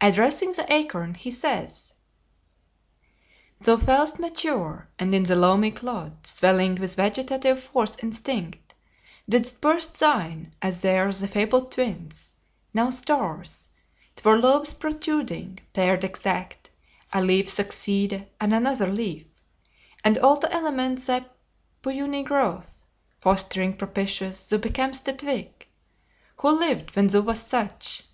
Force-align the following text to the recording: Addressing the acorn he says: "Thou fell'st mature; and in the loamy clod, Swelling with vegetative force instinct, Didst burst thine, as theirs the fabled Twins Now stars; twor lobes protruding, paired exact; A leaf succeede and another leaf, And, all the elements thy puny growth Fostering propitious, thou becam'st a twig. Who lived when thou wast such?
Addressing 0.00 0.52
the 0.52 0.72
acorn 0.72 1.14
he 1.14 1.32
says: 1.32 1.92
"Thou 3.60 3.76
fell'st 3.76 4.20
mature; 4.20 4.88
and 4.96 5.12
in 5.12 5.24
the 5.24 5.34
loamy 5.34 5.72
clod, 5.72 6.24
Swelling 6.24 6.76
with 6.76 6.94
vegetative 6.94 7.64
force 7.64 7.96
instinct, 8.00 8.76
Didst 9.28 9.60
burst 9.60 9.98
thine, 9.98 10.54
as 10.62 10.82
theirs 10.82 11.18
the 11.18 11.26
fabled 11.26 11.72
Twins 11.72 12.34
Now 12.72 12.90
stars; 12.90 13.66
twor 14.14 14.38
lobes 14.38 14.72
protruding, 14.72 15.58
paired 15.72 16.04
exact; 16.04 16.70
A 17.12 17.20
leaf 17.20 17.48
succeede 17.50 18.24
and 18.40 18.54
another 18.54 18.86
leaf, 18.92 19.26
And, 20.04 20.16
all 20.20 20.36
the 20.36 20.52
elements 20.52 21.06
thy 21.06 21.24
puny 21.82 22.22
growth 22.22 22.84
Fostering 23.18 23.76
propitious, 23.76 24.48
thou 24.48 24.58
becam'st 24.58 25.08
a 25.08 25.12
twig. 25.12 25.66
Who 26.36 26.50
lived 26.50 26.94
when 26.94 27.08
thou 27.08 27.22
wast 27.22 27.48
such? 27.48 28.04